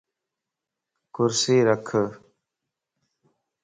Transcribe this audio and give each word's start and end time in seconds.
ڪرسي 1.15 1.57
رک 1.67 1.87